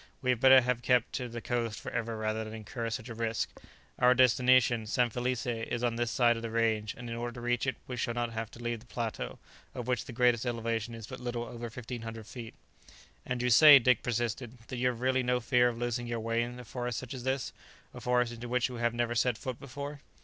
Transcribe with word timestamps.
We 0.23 0.31
had 0.31 0.39
better 0.39 0.61
have 0.61 0.81
kept 0.81 1.13
to 1.13 1.29
the 1.29 1.41
coast 1.41 1.79
for 1.79 1.91
ever 1.91 2.17
rather 2.17 2.43
than 2.43 2.55
incur 2.55 2.89
such 2.89 3.07
a 3.07 3.13
risk. 3.13 3.51
Our 3.99 4.15
destination, 4.15 4.87
San 4.87 5.11
Felice, 5.11 5.45
is 5.45 5.83
on 5.83 5.95
this 5.95 6.09
side 6.09 6.37
of 6.37 6.41
the 6.41 6.49
range, 6.49 6.95
and 6.97 7.07
in 7.07 7.15
order 7.15 7.33
to 7.35 7.41
reach 7.41 7.67
it, 7.67 7.75
we 7.85 7.95
shall 7.97 8.15
not 8.15 8.33
have 8.33 8.49
to 8.49 8.59
leave 8.63 8.79
the 8.79 8.87
plateau, 8.87 9.37
of 9.75 9.87
which 9.87 10.05
the 10.05 10.11
greatest 10.11 10.43
elevation 10.43 10.95
is 10.95 11.05
but 11.05 11.19
little 11.19 11.43
over 11.43 11.65
1500 11.67 12.25
feet." 12.25 12.55
"And 13.27 13.43
you 13.43 13.51
say," 13.51 13.77
Dick 13.77 14.01
persisted, 14.01 14.57
"that 14.69 14.77
you 14.77 14.87
have 14.87 15.01
really 15.01 15.21
no 15.21 15.39
fear 15.39 15.69
of 15.69 15.77
losing 15.77 16.07
your 16.07 16.19
way 16.19 16.41
in 16.41 16.59
a 16.59 16.65
forest 16.65 16.97
such 16.97 17.13
as 17.13 17.23
this, 17.23 17.53
a 17.93 18.01
forest 18.01 18.33
into 18.33 18.49
which 18.49 18.69
you 18.69 18.77
have 18.77 18.95
never 18.95 19.13
set 19.13 19.37
foot 19.37 19.59
before?" 19.59 19.99